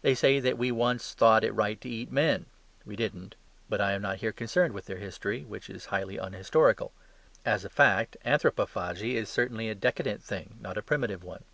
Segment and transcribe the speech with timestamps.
[0.00, 2.46] They say that we once thought it right to eat men
[2.86, 3.34] (we didn't);
[3.68, 6.90] but I am not here concerned with their history, which is highly unhistorical.
[7.44, 11.44] As a fact, anthropophagy is certainly a decadent thing, not a primitive one.